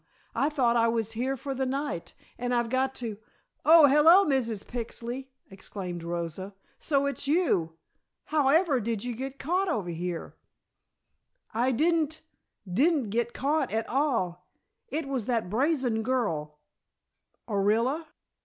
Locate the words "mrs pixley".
4.25-5.27